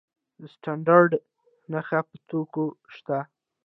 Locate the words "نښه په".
1.71-2.15